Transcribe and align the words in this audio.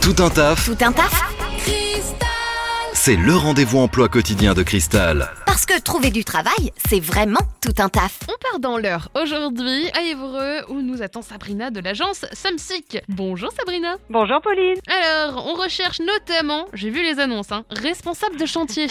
Tout 0.00 0.16
un 0.18 0.30
taf, 0.30 0.66
Tout 0.66 0.84
un 0.84 0.92
taf 0.92 1.24
c'est 3.04 3.16
le 3.16 3.36
rendez-vous 3.36 3.80
emploi 3.80 4.08
quotidien 4.08 4.54
de 4.54 4.62
Cristal. 4.62 5.30
Parce 5.54 5.66
que 5.66 5.80
trouver 5.80 6.10
du 6.10 6.24
travail, 6.24 6.72
c'est 6.76 6.98
vraiment 6.98 7.38
tout 7.62 7.80
un 7.80 7.88
taf. 7.88 8.18
On 8.24 8.36
part 8.42 8.58
dans 8.58 8.76
l'heure 8.76 9.10
aujourd'hui 9.14 9.88
à 9.94 10.02
Évreux 10.02 10.68
où 10.68 10.82
nous 10.82 11.00
attend 11.00 11.22
Sabrina 11.22 11.70
de 11.70 11.78
l'agence 11.78 12.26
Samsic. 12.32 12.98
Bonjour 13.08 13.52
Sabrina. 13.52 13.94
Bonjour 14.10 14.40
Pauline. 14.40 14.80
Alors, 14.88 15.46
on 15.46 15.54
recherche 15.54 16.00
notamment, 16.00 16.66
j'ai 16.72 16.90
vu 16.90 17.04
les 17.04 17.20
annonces, 17.20 17.52
hein, 17.52 17.64
responsable 17.70 18.36
de 18.36 18.46
chantier. 18.46 18.88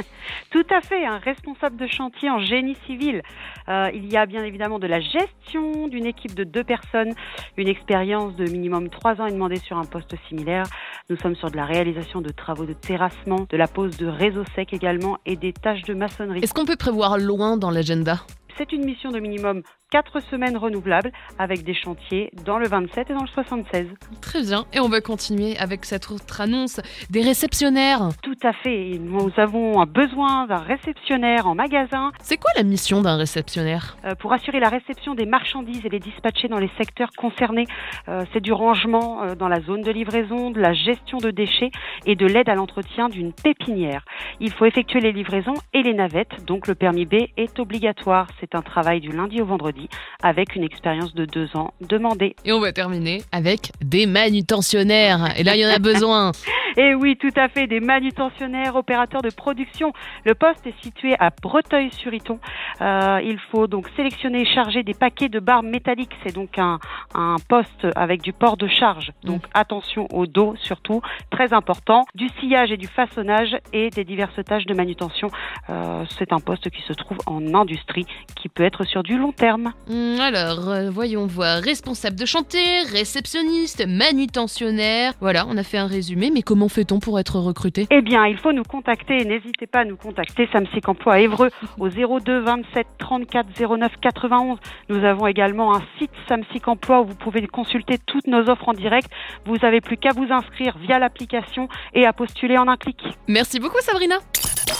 Tout 0.52 0.64
à 0.70 0.80
fait, 0.80 1.04
un 1.04 1.18
responsable 1.18 1.76
de 1.76 1.86
chantier 1.86 2.30
en 2.30 2.40
génie 2.40 2.78
civil. 2.86 3.20
Euh, 3.68 3.90
il 3.92 4.10
y 4.10 4.16
a 4.16 4.24
bien 4.24 4.42
évidemment 4.42 4.78
de 4.78 4.86
la 4.86 5.00
gestion 5.00 5.88
d'une 5.88 6.06
équipe 6.06 6.34
de 6.34 6.44
deux 6.44 6.64
personnes, 6.64 7.12
une 7.58 7.68
expérience 7.68 8.34
de 8.36 8.44
minimum 8.44 8.88
trois 8.88 9.20
ans 9.20 9.26
est 9.26 9.32
demandée 9.32 9.58
sur 9.58 9.76
un 9.76 9.84
poste 9.84 10.14
similaire. 10.28 10.64
Nous 11.10 11.16
sommes 11.16 11.36
sur 11.36 11.50
de 11.50 11.56
la 11.56 11.66
réalisation 11.66 12.22
de 12.22 12.30
travaux 12.30 12.64
de 12.64 12.72
terrassement, 12.72 13.46
de 13.50 13.56
la 13.56 13.66
pose 13.66 13.96
de 13.98 14.06
réseaux 14.06 14.44
secs 14.54 14.72
également 14.72 15.18
et 15.26 15.36
des 15.36 15.52
tâches 15.52 15.82
de 15.82 15.94
maçonnerie. 16.06 16.40
Est-ce 16.42 16.54
qu'on 16.54 16.64
peut 16.64 16.76
prévoir 16.76 17.18
loin 17.18 17.56
dans 17.56 17.70
l'agenda? 17.70 18.20
C'est 18.58 18.72
une 18.72 18.84
mission 18.84 19.10
de 19.10 19.18
minimum 19.18 19.62
quatre 19.90 20.20
semaines 20.20 20.56
renouvelables 20.56 21.12
avec 21.38 21.62
des 21.62 21.74
chantiers 21.74 22.30
dans 22.44 22.58
le 22.58 22.66
27 22.66 23.10
et 23.10 23.14
dans 23.14 23.22
le 23.22 23.28
76. 23.28 23.86
Très 24.20 24.42
bien. 24.42 24.64
Et 24.72 24.80
on 24.80 24.88
va 24.88 25.00
continuer 25.00 25.56
avec 25.58 25.84
cette 25.84 26.10
autre 26.10 26.40
annonce 26.40 26.80
des 27.10 27.22
réceptionnaires. 27.22 28.08
Tout 28.22 28.38
à 28.42 28.52
fait. 28.52 28.98
Nous 29.00 29.30
avons 29.36 29.80
un 29.80 29.86
besoin 29.86 30.46
d'un 30.46 30.58
réceptionnaire 30.58 31.46
en 31.46 31.54
magasin 31.54 32.10
C'est 32.20 32.36
quoi 32.36 32.50
la 32.56 32.64
mission 32.64 33.00
d'un 33.00 33.16
réceptionnaire? 33.16 33.96
Euh, 34.04 34.14
pour 34.16 34.32
assurer 34.32 34.58
la 34.58 34.68
réception 34.68 35.14
des 35.14 35.26
marchandises 35.26 35.84
et 35.84 35.88
les 35.88 36.00
dispatcher 36.00 36.48
dans 36.48 36.58
les 36.58 36.70
secteurs 36.78 37.10
concernés. 37.16 37.66
Euh, 38.08 38.24
c'est 38.32 38.40
du 38.40 38.52
rangement 38.52 39.22
euh, 39.22 39.34
dans 39.34 39.48
la 39.48 39.60
zone 39.60 39.82
de 39.82 39.92
livraison, 39.92 40.50
de 40.50 40.60
la 40.60 40.72
gestion 40.72 41.18
de 41.18 41.30
déchets 41.30 41.70
et 42.06 42.16
de 42.16 42.26
l'aide 42.26 42.48
à 42.48 42.54
l'entretien 42.54 43.08
d'une 43.08 43.32
pépinière. 43.32 44.04
Il 44.40 44.52
faut 44.52 44.64
effectuer 44.64 45.00
les 45.00 45.12
livraisons 45.12 45.54
et 45.72 45.82
les 45.82 45.94
navettes, 45.94 46.44
donc 46.44 46.66
le 46.66 46.74
permis 46.74 47.06
B 47.06 47.14
est 47.36 47.58
obligatoire. 47.60 48.26
C'est 48.40 48.54
un 48.54 48.62
travail 48.62 49.00
du 49.00 49.10
lundi 49.10 49.40
au 49.40 49.46
vendredi 49.46 49.75
avec 50.22 50.54
une 50.56 50.64
expérience 50.64 51.14
de 51.14 51.24
deux 51.24 51.48
ans 51.56 51.72
demandée. 51.80 52.36
Et 52.44 52.52
on 52.52 52.60
va 52.60 52.72
terminer 52.72 53.22
avec 53.32 53.72
des 53.80 54.06
manutentionnaires. 54.06 55.38
Et 55.38 55.44
là, 55.44 55.56
il 55.56 55.60
y 55.60 55.66
en 55.66 55.70
a 55.70 55.78
besoin. 55.78 56.32
Et 56.76 56.94
oui, 56.94 57.16
tout 57.16 57.32
à 57.36 57.48
fait, 57.48 57.66
des 57.66 57.80
manutentionnaires, 57.80 58.76
opérateurs 58.76 59.22
de 59.22 59.30
production. 59.30 59.92
Le 60.24 60.34
poste 60.34 60.66
est 60.66 60.74
situé 60.82 61.14
à 61.18 61.30
Breteuil-sur-Iton. 61.42 62.38
Euh, 62.80 63.20
il 63.24 63.38
faut 63.50 63.66
donc 63.66 63.88
sélectionner 63.96 64.42
et 64.42 64.44
charger 64.46 64.82
des 64.82 64.94
paquets 64.94 65.28
de 65.28 65.40
barres 65.40 65.62
métalliques. 65.62 66.14
C'est 66.24 66.34
donc 66.34 66.58
un, 66.58 66.78
un 67.14 67.36
poste 67.48 67.86
avec 67.96 68.22
du 68.22 68.32
port 68.32 68.56
de 68.56 68.68
charge. 68.68 69.12
Donc 69.24 69.42
attention 69.54 70.06
au 70.12 70.26
dos 70.26 70.54
surtout, 70.60 71.00
très 71.30 71.52
important. 71.52 72.04
Du 72.14 72.28
sillage 72.40 72.70
et 72.70 72.76
du 72.76 72.86
façonnage 72.86 73.56
et 73.72 73.90
des 73.90 74.04
diverses 74.04 74.44
tâches 74.44 74.66
de 74.66 74.74
manutention. 74.74 75.28
Euh, 75.70 76.04
C'est 76.18 76.32
un 76.32 76.40
poste 76.40 76.70
qui 76.70 76.82
se 76.82 76.92
trouve 76.92 77.18
en 77.26 77.54
industrie, 77.54 78.04
qui 78.34 78.48
peut 78.48 78.64
être 78.64 78.84
sur 78.84 79.02
du 79.02 79.16
long 79.18 79.32
terme. 79.32 79.72
Hum, 79.88 80.18
Alors, 80.20 80.68
euh, 80.68 80.90
voyons 80.90 81.26
voir. 81.26 81.62
Responsable 81.62 82.16
de 82.16 82.26
chantier, 82.26 82.82
réceptionniste, 82.92 83.86
manutentionnaire. 83.86 85.12
Voilà, 85.20 85.46
on 85.48 85.56
a 85.56 85.62
fait 85.62 85.78
un 85.78 85.86
résumé, 85.86 86.30
mais 86.32 86.42
comment 86.66 86.68
fait-on 86.68 86.98
pour 86.98 87.18
être 87.18 87.38
recruté? 87.38 87.86
Eh 87.90 88.02
bien, 88.02 88.26
il 88.26 88.38
faut 88.38 88.52
nous 88.52 88.64
contacter. 88.64 89.24
N'hésitez 89.24 89.66
pas 89.66 89.80
à 89.80 89.84
nous 89.84 89.96
contacter. 89.96 90.48
Samsic 90.52 90.88
Emploi 90.88 91.14
à 91.14 91.18
Évreux 91.20 91.50
au 91.78 91.88
02 91.88 92.40
27 92.40 92.86
34 92.98 93.46
09 93.78 93.92
91. 94.00 94.58
Nous 94.88 95.04
avons 95.04 95.26
également 95.26 95.74
un 95.76 95.82
site 95.98 96.10
Samsic 96.28 96.66
Emploi 96.68 97.00
où 97.02 97.06
vous 97.06 97.14
pouvez 97.14 97.46
consulter 97.46 97.98
toutes 98.06 98.26
nos 98.26 98.48
offres 98.48 98.68
en 98.68 98.72
direct. 98.72 99.08
Vous 99.46 99.56
n'avez 99.56 99.80
plus 99.80 99.96
qu'à 99.96 100.10
vous 100.12 100.26
inscrire 100.30 100.76
via 100.78 100.98
l'application 100.98 101.68
et 101.94 102.06
à 102.06 102.12
postuler 102.12 102.58
en 102.58 102.68
un 102.68 102.76
clic. 102.76 102.98
Merci 103.28 103.60
beaucoup 103.60 103.80
Sabrina. 103.80 104.16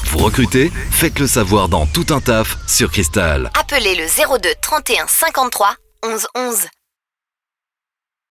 Vous 0.07 0.19
recrutez 0.19 0.71
Faites 0.91 1.19
le 1.19 1.27
savoir 1.27 1.69
dans 1.69 1.87
Tout 1.87 2.07
un 2.11 2.21
taf 2.21 2.57
sur 2.67 2.91
Cristal. 2.91 3.51
Appelez 3.59 3.95
le 3.95 4.39
02 4.39 4.49
31 4.61 5.07
53 5.07 5.69
11 6.05 6.27
11. 6.35 6.67